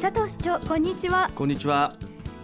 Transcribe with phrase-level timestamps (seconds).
[0.00, 1.28] 佐藤市長こんにちは。
[1.34, 1.92] こんにちは。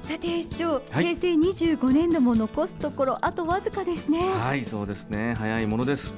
[0.08, 1.14] さて市長、はい。
[1.14, 4.28] 平成25年度も残すところあとわずかですね。
[4.28, 5.34] はいそうですね。
[5.38, 6.16] 早いものです。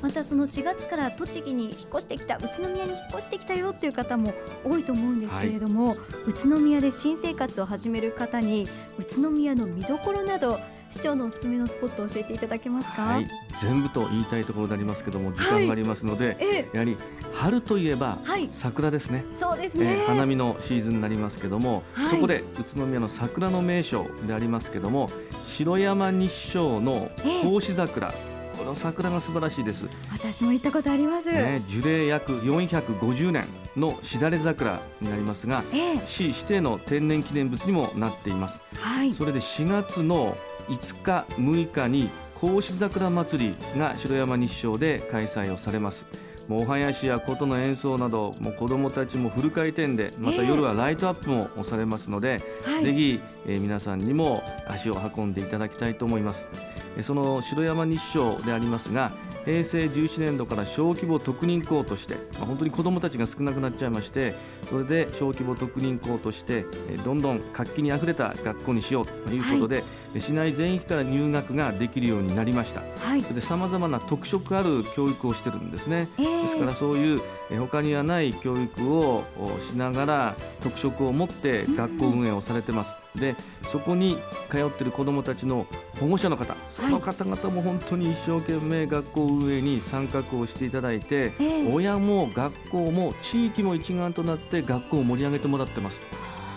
[0.00, 4.32] またその4月から栃木に引っ越してきた宇都宮に引っ越してきたよっていう方も
[4.64, 5.94] 多いと思うんですけれども、
[6.26, 8.66] 宇都宮で新生活を始める方に
[8.98, 10.58] 宇都宮の見どころなど
[10.90, 13.26] 市長のおすすめのスポットを教えていただけますか、はい。
[13.60, 16.68] 全部と言いたいところでありますけども時間がありますので、ええ。
[16.72, 16.96] やはり
[17.34, 18.48] 春といえばはい。
[18.52, 22.08] 桜ですね、そうですね、えー花見のシーズンになりますけども、はい。
[22.08, 25.10] そこで宇都宮の桜の名所でありますけども
[25.44, 27.10] 城山日照の
[27.42, 28.12] 格子桜、
[28.56, 33.44] この桜が素晴らしいです、私も行ったことあります、ね、樹齢約450年
[33.76, 36.02] のしだれ桜になりますがええ。
[36.06, 38.62] 市指定の天然記念物にもなっています。
[38.74, 39.12] はい。
[39.12, 40.36] それで4月の
[40.68, 46.06] 5日6日に格子桜祭りが城山日照で開催をされます。
[46.46, 50.48] もうお囃子や琴の演奏などもう子どもたちもフル回転でまたええ。
[50.48, 52.82] 夜はライトアップもされますので、はい。
[52.82, 56.48] ぜひ、えー皆さんにも足を運んでいただきたいと思います。
[56.96, 59.12] えーその城山日照でありますが
[59.44, 64.34] 平成17年度から小規模特任校として、まあ、本当に子どもたちが少なくなっちゃいまして
[64.68, 72.80] それで小規模特任校としてえーどんどん活気にあふれた学校にしようということで、えー市内全域から入学ができるようになりました。
[72.80, 73.20] はい。
[73.20, 76.08] それでさまざまな特色ある教育をしてるんですね。
[76.18, 82.96] ええですからそういうえー他にはない教育をおしながら特色を持って学校運営をされてます。
[83.14, 83.36] で
[83.70, 84.18] そこに
[84.50, 85.66] 通っている子どもたちの
[86.00, 91.72] 保護者の方その方々も本当に一生懸命学校運営に参画をしていただいてええ。
[91.72, 96.02] 親も学校も地域も一丸となって学校を盛り上げてもらってます。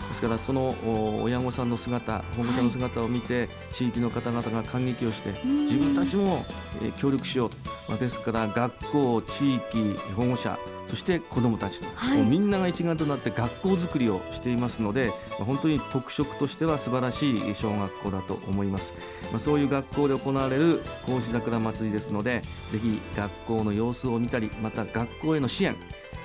[0.09, 5.65] ですからそのお親御さんの姿保護者の姿を見て、地域の方々が感激をしてうん。
[5.67, 6.45] 自分たちも
[6.81, 7.55] えー協力しようと、
[7.87, 12.21] まあ、ですから学校地域保護者そして子どもたちと、はい。
[12.21, 18.93] みんなが一丸となって学校づくりをしていますので、まあ本当に特色としては素晴らしい小学校だと思います、
[19.31, 25.75] まあ、そういう学校で行われる格子桜祭りですのでぜひ学校の様子を見たりまた学校への支援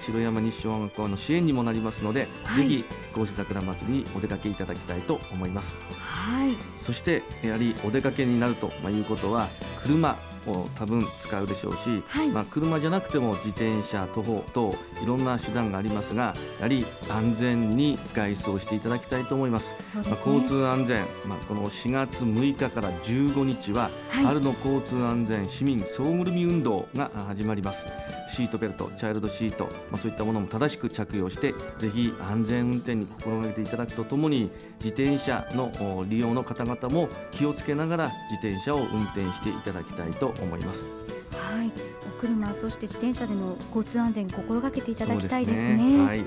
[0.02, 2.68] 城山西小学校の支援にもなりますので、はい。
[2.68, 5.78] ぜひ格子桜祭りにお出かけいただきたいと思います。
[5.98, 6.54] はい。
[6.76, 9.48] そしてやはりお出かけになるとまあいうことは
[9.82, 12.28] 車を多分使うでしょうし、はい。
[12.28, 19.72] まあ、車じゃなくても自転車徒歩等いろんな手段がありますがやはり安全に外出をしていただきたいと思います。
[19.96, 24.24] ね、まあ、交通安全、まあ、この4月6日から15日は、はい。
[24.24, 27.86] 春の交通安全市民総ぐるみ運動があ始まります。
[28.28, 40.88] シートベルトチャイルドシート、まあ、そういったものも正しく着用してぜひ安全運転に心がけていただくとともに自転車のお利用の方々も気をつけながら自転車を運転していただきたいと思います。
[41.32, 41.72] はい、
[42.16, 45.96] お車そして自転車での交通安全心がけていただきたいですね。
[45.98, 46.24] すはい。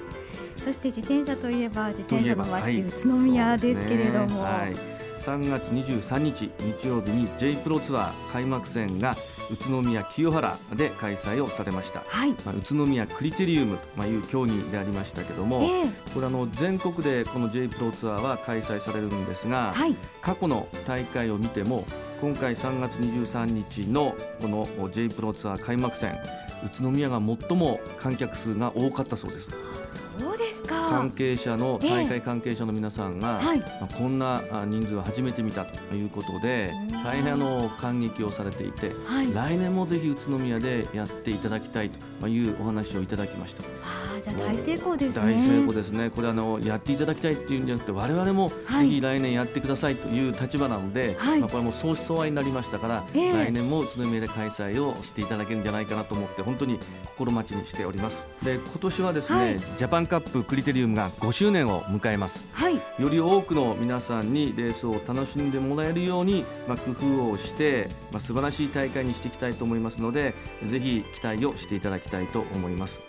[0.57, 4.41] そして自転車といえば自転車の街、とい宇都宮ですけれども、ね。
[4.41, 4.99] はい。
[5.19, 9.17] 3月23日日曜日に J プロツアー開幕戦が
[9.51, 15.87] 宇都宮清原で開催をされました、はい、まあ、宇都宮クリテリウムという競技でありましたけども、ええ。
[16.13, 21.85] これあの全国でこの J プロツアーは開催されるんですが、はい、過去の大会を見ても
[22.21, 26.19] 今回3月23日のこの J プロツアー開幕戦
[26.65, 29.49] 宇都宮が最も観客数が多かったそうです。
[29.85, 31.11] そう関。
[31.11, 41.89] 係者のええ大会関係者の皆さんが、はい、まあこんなあ人数は初めて見たということでうん大変あの感激をされていてはい、来年もぜひ宇都宮でやっていただきたい
[42.19, 43.63] というお話をいただきました。
[43.63, 45.21] あーじゃあ大成功ですね。
[45.21, 46.09] 大成功ですね。
[46.09, 58.27] これあのやっていただきたいっていうんじゃなくて我々もはいぜひ来年やってくださいという立場なので、はいまあこれも相思相愛になりましたから、ええ来年も宇都宮で開催をしていただけるんじゃないかなと思って本当に心待ちにしております。
[58.43, 62.47] で今年はですね、はいジャパンカップクリテリウムが5周年を迎えます。
[62.53, 70.33] はい、より多くの皆さんにレースを楽しんでもらえるように、まあ、工夫をして、まあ、素晴らしい大会にしていきたいと思いますので
[70.65, 73.03] ぜひ期待をしていただきたいと思います。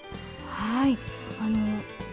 [0.61, 0.99] はい、
[1.41, 1.59] あの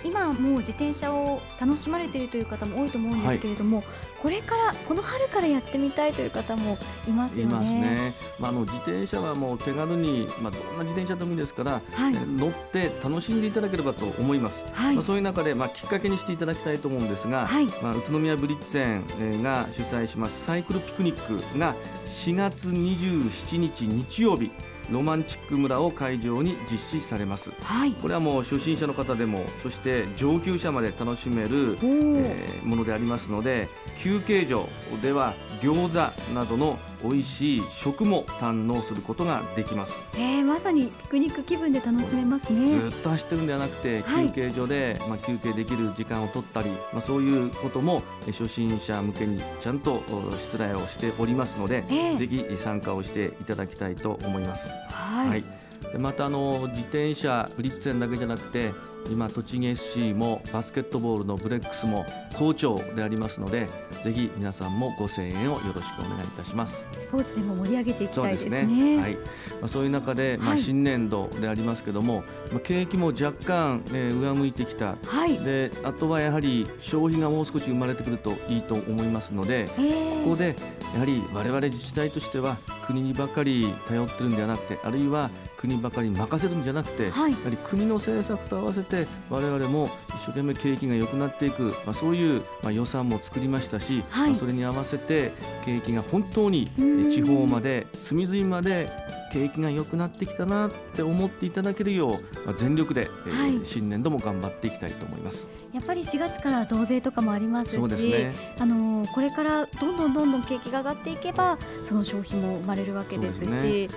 [0.03, 3.83] 今もう自転車を楽しまれているという方も多いと思うんですけれども、
[4.21, 6.77] これからこの春からやってみたいという方も
[7.07, 7.43] いますよね。
[7.43, 12.15] いますね、まあ、あの自転車はもう手軽に、まあ、どんな自転車でもいいですから、はい。
[12.15, 14.95] え乗って楽しんでいただければと思います、はい。
[14.95, 17.65] まあ、そういう中で、まあ、きっかけにしていただきたいと思うんですが、はい。
[17.81, 21.75] まあ、宇都宮ブリッツェンえーが主催しますサイクルピクニックが
[22.05, 24.51] 4月27日日曜日
[24.89, 27.51] ロマンチック村を会場に実施されます。
[27.61, 33.67] はい、これはもう初心者の方でもそして上級者まで楽しめる、えーものでありますので
[33.97, 34.67] 休憩所
[35.01, 40.03] では餃子などの美味しい食も堪能することができます。
[40.15, 42.79] えー、まさにピクニック気分で楽しめますね。
[42.79, 44.27] ずっと走ってるんではなくてはい。
[44.27, 52.17] 休憩所で、まあ、休憩できる時間を取ったり、まあ、そういうこともえ初心者向けにちゃんとお失礼をしておりますので、ええ。
[52.17, 54.69] ぜひ参加をしていただきたいと思います。
[54.89, 55.43] はい、
[55.91, 58.73] でまたあの自転車ブリッツェンだけじゃなくて
[59.11, 62.05] 今栃木 SC もバスケットボールのブレックスも
[62.35, 63.67] 好調でありますので
[64.03, 66.87] ぜひ皆さんもご声援をよろしくお願いいたします。
[66.99, 68.57] スポーツでも盛り上げていきそうたいですね。
[68.99, 69.15] はい。
[69.15, 69.19] ま
[69.63, 74.95] あ、そういう中で、まあ、はい新年度でありますけども、まあ、景気も若干、えー上向いてきた。
[75.05, 75.37] はい。
[75.39, 80.23] であとはやはり消費がもう少し生まれてくるといいと思いますのでえー。
[80.23, 80.55] ここで
[80.93, 87.31] やはり我々自治体としては国にばかり頼ってるんではなくてあるいは国ばかりに任せるんじゃなくて、はい。
[87.31, 88.96] やはり国の政策と合わせて
[89.29, 94.29] 我々も一生懸命景気が良くなっていく、まあ、そういう、まあ、予算も作りましたし、はい。
[94.31, 95.33] まあそれに合わせて
[95.65, 96.69] 景気が本当に
[97.11, 98.89] 地方まで隅々まで
[99.31, 103.65] 景気が良くなってきたなって思っていただけるよう、まあ、全力で、えーはい。
[103.65, 105.49] 新年度も頑張っていきたいと思います。
[105.73, 108.33] やっぱり4月から増税とかもありますしそうですね。
[108.59, 113.89] あのーこれからどんどんどんどん景気が上がっていけばその消費も生まれるわけですし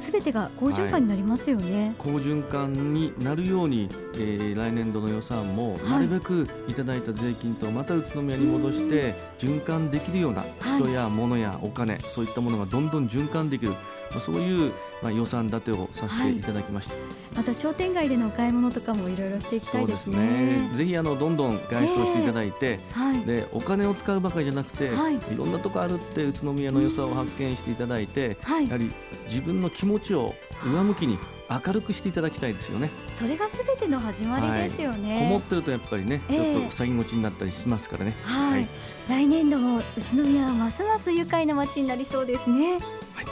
[0.00, 1.94] すべてが好循環になりますよね。
[1.98, 3.88] 好循環になるように、
[4.18, 14.72] えー来年度の予算もいなるべくいただいた税金とまた宇都宮に戻して循環できるようなはい人や物やお金、そういったものがどんどん循環できる、まあ、そういう、
[15.02, 16.94] まあ、予算立てをさせていただきました、
[17.34, 20.70] また商店街でのお買い物とかもいろいろしていきたいうですすねね。
[20.72, 23.20] ぜひあのどんどん外出をしていただいて、はい。
[23.22, 28.76] でお金を使うばかりじゃなくて、はいい、ろんなとこあるって宇都宮の良さを発見していただいて、はいやは。
[28.78, 28.92] り
[29.28, 30.34] 自分の気持ちを
[30.64, 31.18] 上向きに
[31.50, 32.90] 明るくしていただきたいですよね。
[33.14, 35.18] それがすべての始まりですよね。
[35.18, 38.16] こもってるとやっぱりね、ええちょっと塞ぎ口になったりしますからね。
[38.22, 38.68] はい、はい
[39.08, 39.82] 来年度も宇
[40.16, 42.74] 都宮はますます愉快な街になりそうですね。
[43.14, 43.26] はい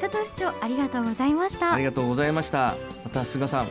[0.00, 1.66] 佐藤市長ありがとうございました。
[1.66, 2.74] はい、ありがとうございました。
[3.02, 3.68] また菅さん、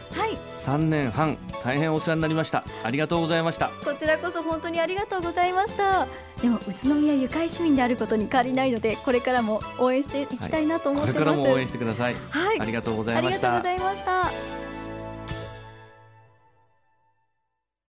[0.66, 2.64] 3年半大変お世話になりました。
[2.84, 3.70] ありがとうございました。
[3.84, 6.08] こちらこそ本当にありがとうございました。
[6.42, 11.26] でも宇都宮愉快市民であることに変わりないので、これからも応援していきたいなと思こってます。
[11.26, 12.16] れからも応援してください。
[12.30, 13.92] はいあ、りがとうございましたありがとうござ。
[13.92, 14.65] いました。